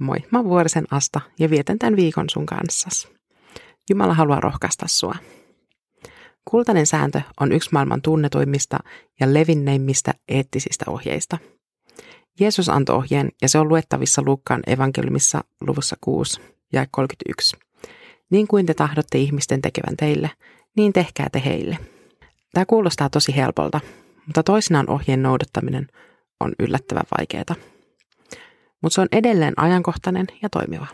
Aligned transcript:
Moi, 0.00 0.16
mä 0.30 0.44
Vuorisen 0.44 0.84
Asta 0.90 1.20
ja 1.38 1.50
vietän 1.50 1.78
tämän 1.78 1.96
viikon 1.96 2.30
sun 2.30 2.46
kanssas. 2.46 3.08
Jumala 3.90 4.14
haluaa 4.14 4.40
rohkaista 4.40 4.86
sua. 4.88 5.14
Kultainen 6.44 6.86
sääntö 6.86 7.20
on 7.40 7.52
yksi 7.52 7.70
maailman 7.72 8.02
tunnetuimmista 8.02 8.78
ja 9.20 9.34
levinneimmistä 9.34 10.14
eettisistä 10.28 10.84
ohjeista. 10.88 11.38
Jeesus 12.40 12.68
antoi 12.68 12.96
ohjeen 12.96 13.28
ja 13.42 13.48
se 13.48 13.58
on 13.58 13.68
luettavissa 13.68 14.22
Luukkaan 14.26 14.62
evankeliumissa 14.66 15.44
luvussa 15.60 15.96
6 16.00 16.40
ja 16.72 16.86
31. 16.90 17.56
Niin 18.30 18.48
kuin 18.48 18.66
te 18.66 18.74
tahdotte 18.74 19.18
ihmisten 19.18 19.62
tekevän 19.62 19.96
teille, 19.96 20.30
niin 20.76 20.92
tehkää 20.92 21.28
te 21.32 21.42
heille. 21.44 21.78
Tämä 22.52 22.66
kuulostaa 22.66 23.10
tosi 23.10 23.36
helpolta, 23.36 23.80
mutta 24.26 24.42
toisinaan 24.42 24.90
ohjeen 24.90 25.22
noudattaminen 25.22 25.86
on 26.40 26.52
yllättävän 26.58 27.04
vaikeaa 27.18 27.54
mutta 28.82 28.94
se 28.94 29.00
on 29.00 29.08
edelleen 29.12 29.54
ajankohtainen 29.56 30.26
ja 30.42 30.48
toimiva. 30.48 30.86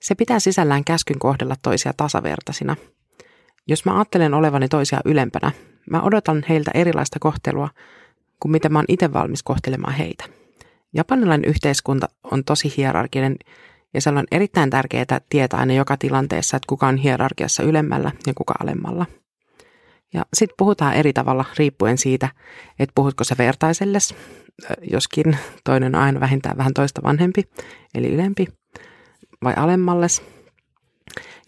Se 0.00 0.14
pitää 0.14 0.40
sisällään 0.40 0.84
käskyn 0.84 1.18
kohdella 1.18 1.54
toisia 1.62 1.92
tasavertaisina. 1.96 2.76
Jos 3.68 3.84
mä 3.84 3.94
ajattelen 3.94 4.34
olevani 4.34 4.68
toisia 4.68 5.00
ylempänä, 5.04 5.52
mä 5.90 6.02
odotan 6.02 6.44
heiltä 6.48 6.70
erilaista 6.74 7.18
kohtelua 7.18 7.68
kuin 8.40 8.52
mitä 8.52 8.68
mä 8.68 8.78
oon 8.78 8.84
itse 8.88 9.12
valmis 9.12 9.42
kohtelemaan 9.42 9.94
heitä. 9.94 10.24
Japanilainen 10.94 11.50
yhteiskunta 11.50 12.08
on 12.30 12.44
tosi 12.44 12.74
hierarkinen 12.76 13.36
ja 13.94 14.00
se 14.00 14.10
on 14.10 14.24
erittäin 14.30 14.70
tärkeää 14.70 15.20
tietää 15.28 15.60
aina 15.60 15.74
joka 15.74 15.96
tilanteessa, 15.96 16.56
että 16.56 16.66
kuka 16.68 16.86
on 16.86 16.96
hierarkiassa 16.96 17.62
ylemmällä 17.62 18.12
ja 18.26 18.32
kuka 18.34 18.54
alemmalla. 18.60 19.06
Ja 20.14 20.26
sitten 20.34 20.54
puhutaan 20.58 20.94
eri 20.94 21.12
tavalla 21.12 21.44
riippuen 21.58 21.98
siitä, 21.98 22.28
että 22.78 22.92
puhutko 22.94 23.24
se 23.24 23.34
vertaiselles 23.38 24.14
joskin 24.90 25.38
toinen 25.64 25.94
on 25.94 26.02
aina 26.02 26.20
vähintään 26.20 26.56
vähän 26.56 26.74
toista 26.74 27.02
vanhempi, 27.02 27.42
eli 27.94 28.08
ylempi, 28.14 28.46
vai 29.44 29.54
alemmalles. 29.56 30.22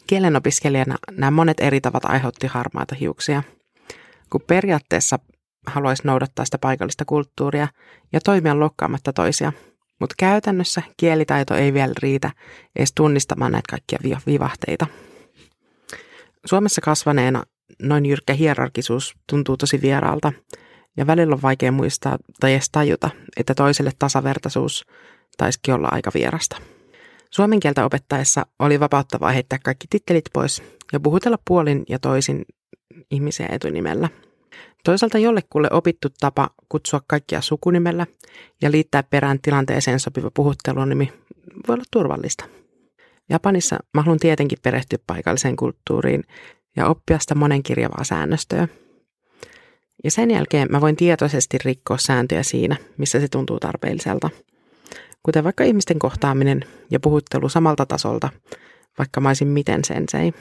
Kielenopiskelijana 0.06 0.96
nämä 1.10 1.30
monet 1.30 1.60
eri 1.60 1.80
tavat 1.80 2.04
aiheutti 2.04 2.46
harmaita 2.46 2.94
hiuksia, 2.94 3.42
kun 4.30 4.40
periaatteessa 4.46 5.18
haluaisi 5.66 6.02
noudattaa 6.06 6.44
sitä 6.44 6.58
paikallista 6.58 7.04
kulttuuria 7.04 7.68
ja 8.12 8.20
toimia 8.20 8.60
lokkaamatta 8.60 9.12
toisia, 9.12 9.52
mutta 10.00 10.14
käytännössä 10.18 10.82
kielitaito 10.96 11.54
ei 11.54 11.74
vielä 11.74 11.94
riitä 12.02 12.30
edes 12.76 12.92
tunnistamaan 12.94 13.52
näitä 13.52 13.70
kaikkia 13.70 14.20
vivahteita. 14.26 14.86
Suomessa 16.44 16.80
kasvaneena 16.80 17.42
noin 17.82 18.06
jyrkkä 18.06 18.32
hierarkisuus 18.32 19.14
tuntuu 19.26 19.56
tosi 19.56 19.82
vieraalta– 19.82 20.32
ja 20.96 21.06
välillä 21.06 21.34
on 21.34 21.42
vaikea 21.42 21.72
muistaa 21.72 22.18
tai 22.40 22.52
edes 22.52 22.70
tajuta, 22.70 23.10
että 23.36 23.54
toiselle 23.54 23.92
tasavertaisuus 23.98 24.86
taisikin 25.36 25.74
olla 25.74 25.88
aika 25.92 26.10
vierasta. 26.14 26.56
Suomen 27.30 27.60
kieltä 27.60 27.84
opettaessa 27.84 28.46
oli 28.58 28.80
vapauttavaa 28.80 29.30
heittää 29.30 29.58
kaikki 29.64 29.86
tittelit 29.90 30.24
pois 30.32 30.62
ja 30.92 31.00
puhutella 31.00 31.38
puolin 31.46 31.84
ja 31.88 31.98
toisin 31.98 32.44
ihmisiä 33.10 33.48
etunimellä. 33.50 34.08
Toisaalta 34.84 35.18
jollekulle 35.18 35.68
opittu 35.70 36.08
tapa 36.20 36.50
kutsua 36.68 37.00
kaikkia 37.06 37.40
sukunimellä 37.40 38.06
ja 38.62 38.70
liittää 38.70 39.02
perään 39.02 39.38
tilanteeseen 39.42 40.00
sopiva 40.00 40.30
puhuttelunimi 40.30 41.12
voi 41.68 41.74
olla 41.74 41.84
turvallista. 41.90 42.44
Japanissa 43.30 43.76
mä 43.94 44.02
haluan 44.02 44.18
tietenkin 44.18 44.58
perehtyä 44.62 44.98
paikalliseen 45.06 45.56
kulttuuriin 45.56 46.24
ja 46.76 46.86
oppia 46.86 47.18
sitä 47.18 47.34
monenkirjavaa 47.34 48.04
säännöstöä– 48.04 48.68
ja 50.04 50.10
sen 50.10 50.30
jälkeen 50.30 50.68
mä 50.70 50.80
voin 50.80 50.96
tietoisesti 50.96 51.58
rikkoa 51.64 51.98
sääntöjä 51.98 52.42
siinä, 52.42 52.76
missä 52.98 53.20
se 53.20 53.28
tuntuu 53.28 53.60
tarpeelliselta. 53.60 54.30
Kuten 55.22 55.44
vaikka 55.44 55.64
ihmisten 55.64 55.98
kohtaaminen 55.98 56.64
ja 56.90 57.00
puhuttelu 57.00 57.48
samalta 57.48 57.86
tasolta, 57.86 58.28
vaikka 58.98 59.20
mä 59.20 59.28
olisin 59.28 59.48
miten 59.48 59.84
sensei. 59.84 60.32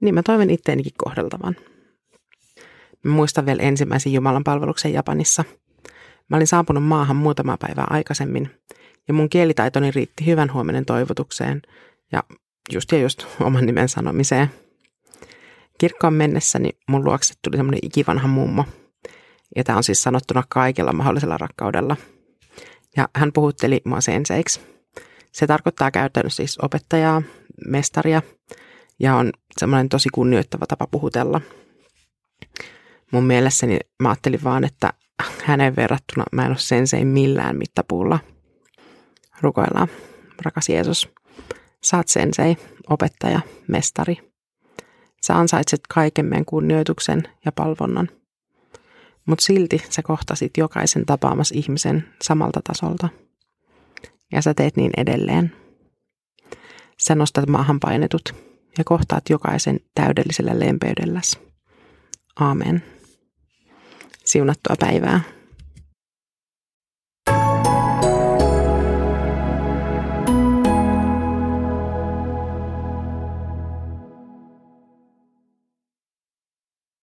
Niin 0.00 0.14
mä 0.14 0.22
toivon 0.22 0.50
itteenikin 0.50 0.92
kohdeltavan. 0.96 1.56
Mä 3.04 3.12
muistan 3.12 3.46
vielä 3.46 3.62
ensimmäisen 3.62 4.12
Jumalan 4.12 4.44
palveluksen 4.44 4.92
Japanissa. 4.92 5.44
Mä 6.28 6.36
olin 6.36 6.46
saapunut 6.46 6.84
maahan 6.84 7.16
muutama 7.16 7.56
päivää 7.60 7.86
aikaisemmin, 7.90 8.50
ja 9.08 9.14
mun 9.14 9.28
kielitaitoni 9.30 9.90
riitti 9.90 10.26
hyvän 10.26 10.52
huomenen 10.52 10.84
toivotukseen 10.84 11.62
ja 12.12 12.22
just 12.72 12.92
ja 12.92 12.98
just 12.98 13.26
oman 13.40 13.66
nimen 13.66 13.88
sanomiseen– 13.88 14.50
kirkkoon 15.80 16.14
mennessäni 16.14 16.70
mun 16.88 17.04
luokse 17.04 17.34
tuli 17.44 17.56
semmoinen 17.56 17.80
ikivanha 17.82 18.28
mummo. 18.28 18.64
Ja 19.56 19.64
tämä 19.64 19.76
on 19.76 19.84
siis 19.84 20.02
sanottuna 20.02 20.42
kaikella 20.48 20.92
mahdollisella 20.92 21.38
rakkaudella. 21.38 21.96
Ja 22.96 23.08
hän 23.16 23.32
puhutteli 23.32 23.80
mua 23.84 24.00
senseiksi. 24.00 24.60
Se 25.32 25.46
tarkoittaa 25.46 25.90
käytännössä 25.90 26.36
siis 26.36 26.58
opettajaa, 26.58 27.22
mestaria 27.66 28.22
ja 28.98 29.16
on 29.16 29.32
semmoinen 29.58 29.88
tosi 29.88 30.08
kunnioittava 30.14 30.66
tapa 30.66 30.86
puhutella. 30.86 31.40
Mun 33.12 33.24
mielessäni 33.24 33.78
mä 34.02 34.08
ajattelin 34.08 34.44
vaan, 34.44 34.64
että 34.64 34.92
hänen 35.44 35.76
verrattuna 35.76 36.24
mä 36.32 36.42
en 36.42 36.50
ole 36.50 36.58
sensei 36.58 37.04
millään 37.04 37.56
mittapuulla. 37.56 38.18
Rukoillaan, 39.40 39.88
rakas 40.42 40.68
Jeesus. 40.68 41.08
Saat 41.82 42.08
sensei, 42.08 42.56
opettaja, 42.88 43.40
mestari– 43.68 44.16
Sä 45.26 45.38
ansaitset 45.38 45.80
kaiken 45.88 46.26
meidän 46.26 46.44
kunnioituksen 46.44 47.22
ja 47.44 47.52
palvonnan. 47.52 48.08
Mutta 49.26 49.44
silti 49.44 49.82
sä 49.90 50.02
kohtasit 50.02 50.56
jokaisen 50.56 51.06
tapaamas 51.06 51.52
ihmisen 51.52 52.08
samalta 52.22 52.60
tasolta. 52.64 53.08
Ja 54.32 54.42
sä 54.42 54.54
teet 54.54 54.76
niin 54.76 54.90
edelleen. 54.96 55.52
Sä 56.98 57.14
nostat 57.14 57.48
maahan 57.48 57.80
painetut 57.80 58.34
ja 58.78 58.84
kohtaat 58.84 59.24
jokaisen 59.30 59.80
täydellisellä 59.94 60.58
lempeydelläs. 60.58 61.38
Aamen. 62.36 62.82
Siunattua 64.24 64.76
päivää. 64.80 65.20